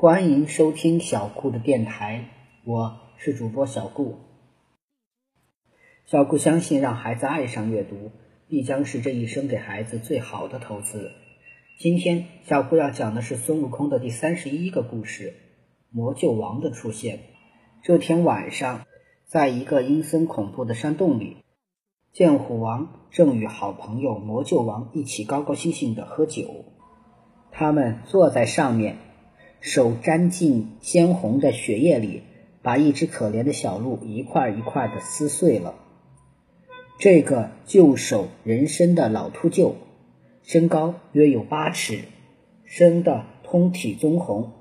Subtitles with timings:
[0.00, 2.28] 欢迎收听小顾的电台，
[2.64, 4.14] 我是主播小顾。
[6.06, 8.12] 小顾相信，让孩子爱上阅读，
[8.46, 11.10] 必将是这一生给孩子最好的投资。
[11.80, 15.34] 今天，小顾要讲的是孙悟空的第三十一个故事——
[15.90, 17.18] 魔鹫王的出现。
[17.82, 18.86] 这天晚上，
[19.24, 21.38] 在一个阴森恐怖的山洞里。
[22.12, 26.66] 剑虎王正与好朋友魔鹫王一起高高兴兴地喝酒，
[27.50, 28.98] 他们坐在上面，
[29.60, 32.22] 手沾进鲜红的血液里，
[32.62, 35.74] 把一只可怜的小鹿一块一块地撕碎了。
[36.98, 39.74] 这个旧手人身的老秃鹫，
[40.42, 42.00] 身高约有八尺，
[42.64, 44.52] 生的通体棕红，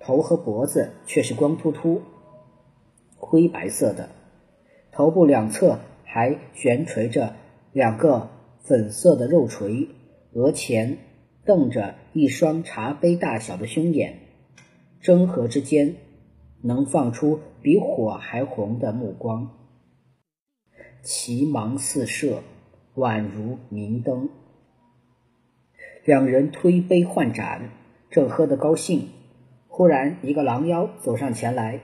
[0.00, 2.02] 头和脖子却是光秃秃、
[3.16, 4.10] 灰白色的，
[4.92, 5.80] 头部两侧。
[6.06, 7.34] 还悬垂着
[7.72, 8.30] 两个
[8.62, 9.88] 粉色的肉锤，
[10.32, 10.98] 额前
[11.44, 14.18] 瞪着一双茶杯大小的凶眼，
[15.00, 15.96] 睁合之间
[16.62, 19.50] 能放出比火还红的目光，
[21.02, 22.42] 其芒四射，
[22.94, 24.30] 宛如明灯。
[26.04, 27.70] 两人推杯换盏，
[28.10, 29.08] 正喝得高兴，
[29.68, 31.80] 忽然一个狼妖走上前来，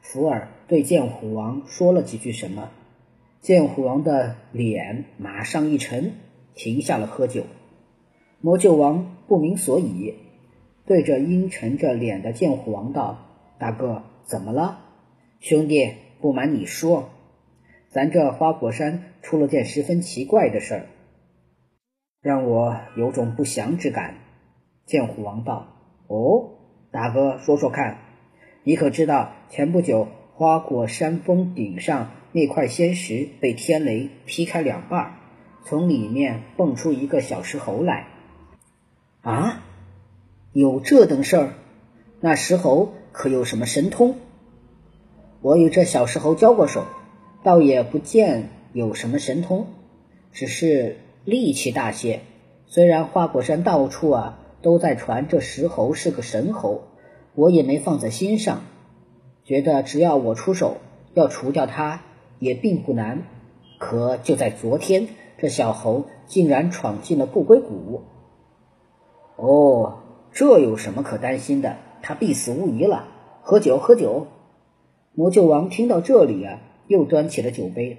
[0.00, 2.70] 福尔对剑虎王说了几句什么。
[3.40, 6.12] 剑虎王的脸马上一沉，
[6.54, 7.44] 停下了喝酒。
[8.40, 10.14] 魔鹫王不明所以，
[10.86, 13.26] 对着阴沉着脸的剑虎王道
[13.60, 14.78] ：“大哥，怎么了？
[15.40, 17.10] 兄弟，不瞒你说，
[17.90, 20.86] 咱这花果山出了件十分奇怪的事儿，
[22.22, 24.14] 让我有种不祥之感。”
[24.86, 25.68] 剑虎王道
[26.08, 26.50] ：“哦，
[26.90, 27.98] 大哥，说说看，
[28.64, 35.16] 你可知道前不久花果山峰顶上？”那块仙石被天雷劈开两半，
[35.64, 38.06] 从里面蹦出一个小石猴来。
[39.22, 39.62] 啊，
[40.52, 41.52] 有这等事儿？
[42.20, 44.16] 那石猴可有什么神通？
[45.42, 46.84] 我与这小石猴交过手，
[47.42, 49.66] 倒也不见有什么神通，
[50.32, 52.20] 只是力气大些。
[52.66, 56.84] 虽然花果山到处啊都在传这石猴是个神猴，
[57.34, 58.62] 我也没放在心上，
[59.44, 60.78] 觉得只要我出手，
[61.14, 62.02] 要除掉他。
[62.38, 63.24] 也并不难，
[63.78, 68.04] 可就在昨天，这小猴竟然闯进了不归谷。
[69.40, 70.00] 哦，
[70.32, 71.76] 这有什么可担心的？
[72.02, 73.08] 他必死无疑了。
[73.40, 74.26] 喝酒，喝酒！
[75.14, 77.96] 魔鹫王听到这里啊，又端起了酒杯。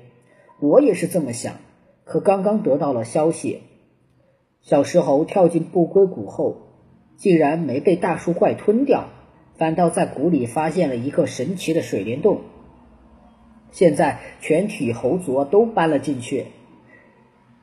[0.59, 1.56] 我也是这么想，
[2.03, 3.62] 可刚刚得到了消息，
[4.62, 6.57] 小石猴跳进不归谷后，
[7.18, 9.06] 竟然没被大树怪吞掉，
[9.58, 12.41] 反倒在谷里发现了一个神奇的水帘洞。
[13.72, 16.46] 现在全体猴族都搬了进去，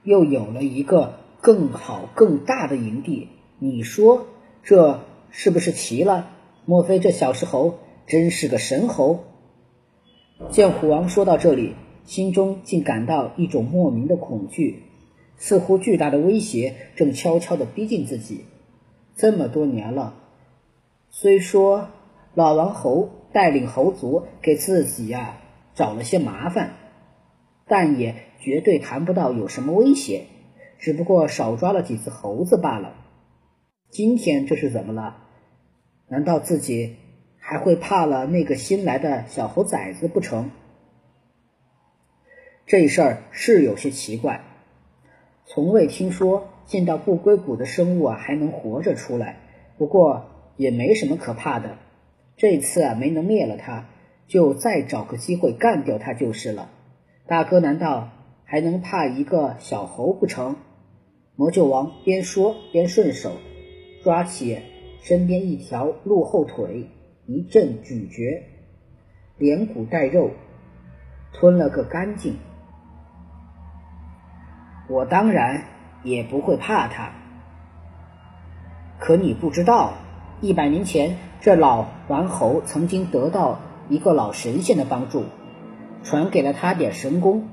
[0.03, 3.29] 又有了一个更好更大的营地。
[3.59, 4.27] 你说
[4.63, 6.31] 这是不是奇了？
[6.65, 9.25] 莫非这小石猴真是个神猴？
[10.51, 11.75] 见虎王说到这里，
[12.05, 14.85] 心中竟感到一种莫名的恐惧，
[15.37, 18.45] 似乎巨大的威胁正悄悄地逼近自己。
[19.17, 20.15] 这么多年了，
[21.11, 21.89] 虽说
[22.35, 25.41] 老王猴带领猴族给自己呀。
[25.75, 26.73] 找了些麻烦，
[27.69, 30.25] 但也绝对谈不到有什么威胁，
[30.81, 32.97] 只不过少抓了几只猴子罢了。
[33.91, 35.17] 今天这是怎么了？
[36.09, 36.97] 难道自己
[37.39, 40.51] 还会怕了那个新来的小猴崽子不成？
[42.67, 44.45] 这事儿是有些奇怪，
[45.47, 49.41] 从未听说见到不归谷的生物啊还能活着出来。
[49.79, 51.79] 不过也没什么可怕的，
[52.37, 53.89] 这次啊没能灭了他。
[54.27, 56.71] 就再找个机会干掉他就是了。
[57.27, 58.11] 大哥难道
[58.45, 60.57] 还能怕一个小猴不成？
[61.35, 63.33] 魔鹫王边说边顺手
[64.09, 64.59] 抓起
[65.03, 66.89] 身边一条鹿后腿，
[67.27, 68.43] 一阵咀嚼，
[69.37, 70.31] 连骨带肉
[71.35, 72.39] 吞了个干净。
[74.89, 75.63] 我当然
[76.05, 77.13] 也不会怕他，
[78.99, 79.93] 可你不知道，
[80.41, 83.61] 一百年前这老顽猴曾经得到。
[83.91, 85.25] 一个老神仙的帮助，
[86.03, 87.49] 传给了他点神功，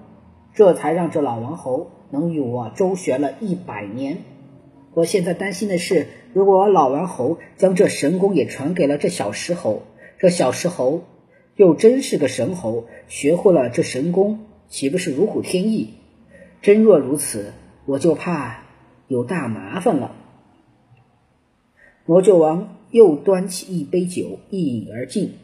[0.53, 4.19] 这才让这老王猴能与我周旋了一百年。
[4.93, 9.83] 我现在担心的是，如果老王猴将这神功也传给了这小石猴，
[10.19, 11.03] 这小石猴
[11.55, 15.93] 又真是个神猴，学会了这神功，岂不是如虎添翼？
[16.61, 17.53] 真若如此，
[17.85, 18.65] 我就怕
[19.07, 20.13] 有大麻烦了。
[22.05, 25.35] 魔鹫王又端起一杯酒，一饮而尽。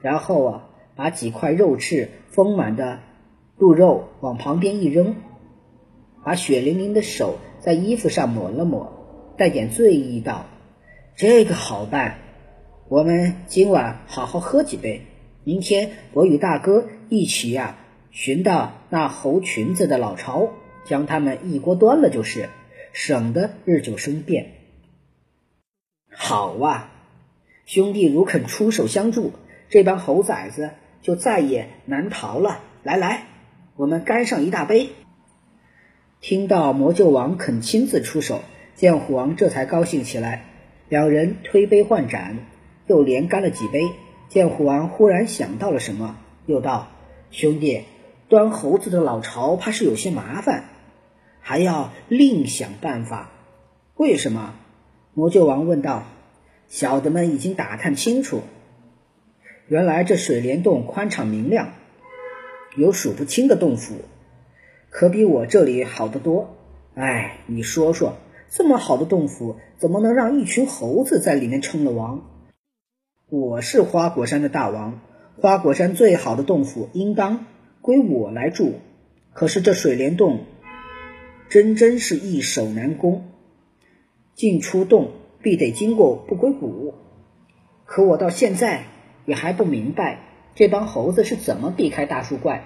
[0.00, 2.98] 然后啊，把几块肉翅丰满的
[3.56, 5.14] 鹿肉往旁边一扔，
[6.24, 8.93] 把血淋淋的手在衣服上抹了抹，
[9.36, 10.46] 带点醉意道
[11.16, 12.18] ：“这个好办，
[12.88, 15.02] 我们今晚好好喝几杯，
[15.42, 17.76] 明天我与大哥一起呀，
[18.10, 20.50] 寻到那猴群子的老巢，
[20.84, 22.48] 将他们一锅端了就是，
[22.92, 24.52] 省得日久生变。
[26.10, 26.92] 好啊，
[27.66, 29.32] 兄弟如肯出手相助，
[29.68, 30.70] 这帮猴崽子
[31.02, 32.60] 就再也难逃了。
[32.84, 33.26] 来来，
[33.74, 34.90] 我们干上一大杯。
[36.20, 38.40] 听到魔鹫王肯亲自出手，
[38.74, 40.44] 见虎王这才高兴起来，
[40.88, 42.38] 两人推杯换盏。
[42.86, 43.80] 又连干了几杯，
[44.28, 46.88] 见虎王忽然想到了什么，又道
[47.32, 47.84] ：“兄弟，
[48.28, 50.64] 端猴子的老巢怕是有些麻烦，
[51.40, 53.30] 还要另想办法。”
[53.96, 54.54] 为什么？
[55.14, 56.04] 魔鹫王问道。
[56.66, 58.42] 小的们已经打探清楚，
[59.68, 61.72] 原来这水帘洞宽敞明亮，
[62.74, 63.96] 有数不清的洞府，
[64.90, 66.56] 可比我这里好得多。
[66.94, 68.16] 哎，你说说，
[68.50, 72.30] 这么好的洞府，怎么能让一群猴子在里面称了王？
[73.28, 75.00] 我是花果山的大王，
[75.40, 77.46] 花果山最好的洞府应当
[77.80, 78.74] 归我来住。
[79.32, 80.44] 可是这水帘洞
[81.48, 83.24] 真真是易守难攻，
[84.34, 85.10] 进出洞
[85.42, 86.94] 必得经过不归谷。
[87.84, 88.84] 可我到现在
[89.26, 90.20] 也还不明白，
[90.54, 92.64] 这帮猴子是怎么避开大树怪，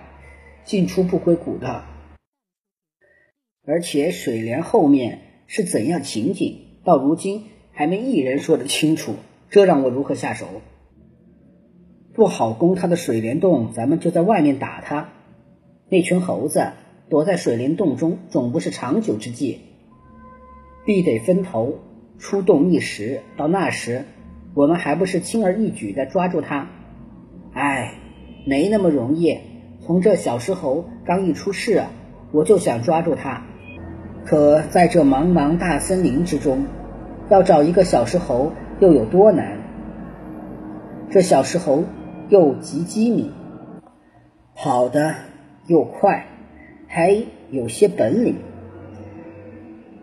[0.65, 1.85] 进出不归谷的。
[3.67, 9.17] 而且水帘后面是怎样情景，到如今还没一人说得清楚。
[9.51, 10.47] 这让我如何下手？
[12.13, 15.09] 不好攻他的水帘洞，咱们就在外面打他。
[15.89, 16.73] 那群猴子
[17.09, 19.61] 躲在水帘洞中，总不是长久之计，
[20.85, 21.79] 必得分头
[22.19, 23.23] 出动一时。
[23.39, 24.05] 到那时，
[24.53, 26.69] 我们还不是轻而易举的抓住他？
[27.55, 27.95] 哎，
[28.47, 29.39] 没那么容易。
[29.81, 31.85] 从这小石猴刚一出世，
[32.33, 33.47] 我就想抓住他，
[34.29, 36.67] 可在这茫茫大森林之中，
[37.31, 38.53] 要找一个小石猴。
[38.79, 39.59] 又有多难？
[41.11, 41.85] 这小石猴
[42.29, 43.33] 又极机敏，
[44.55, 45.15] 跑得
[45.67, 46.27] 又快，
[46.87, 48.37] 还有些本领。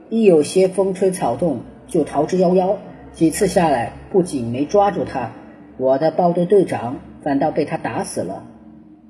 [0.10, 2.77] 一有些风吹草动，就逃之夭夭。
[3.13, 5.31] 几次下来，不仅没抓住他，
[5.77, 8.44] 我的豹队队长反倒被他打死了。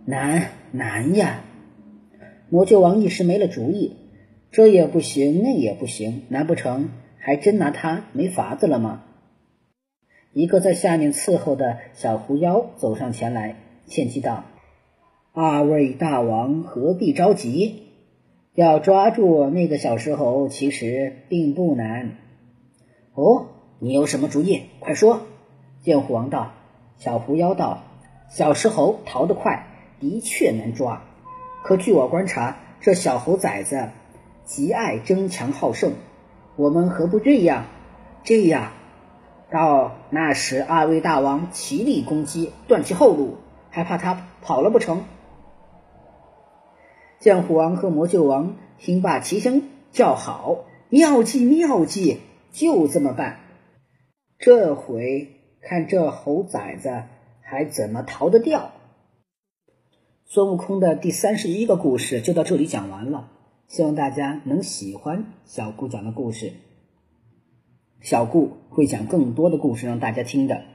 [0.06, 1.39] 难难呀！
[2.50, 3.95] 魔鹫王一时没了主意，
[4.51, 9.03] 这也不行，那也不行，难不成还真拿他没法子了吗？
[10.33, 13.56] 一个在下面伺候的小狐妖走上前来，
[13.86, 14.44] 歉气道
[15.33, 17.83] ：“二位大王何必着急？
[18.53, 22.18] 要抓住那个小石猴，其实并不难。
[23.13, 23.48] 哦，
[23.80, 24.63] 你有什么主意？
[24.80, 25.21] 快说！”
[25.83, 26.53] 剑虎王道。
[26.98, 27.83] 小狐妖道
[28.31, 29.68] ：“小石猴逃得快，
[30.00, 31.01] 的确难抓。
[31.63, 33.89] 可据我观察，这小猴崽子
[34.45, 35.94] 极爱争强好胜。
[36.56, 37.65] 我们何不这样？
[38.24, 38.71] 这样。”
[39.51, 43.38] 到那时，二位大王齐力攻击，断其后路，
[43.69, 45.03] 还怕他跑了不成？
[47.19, 52.21] 剑虎王和魔鹫王听罢，齐声叫好：“妙计，妙计！
[52.51, 53.39] 就这么办。
[54.39, 55.30] 这回
[55.62, 57.03] 看这猴崽子
[57.41, 58.71] 还怎么逃得掉？”
[60.25, 63.30] 孙悟空的第三十一个故事就到这里讲完了，
[63.67, 66.53] 希望大家能喜欢小顾讲的故事。
[68.01, 70.75] 小顾会讲更多的故事让大家听的。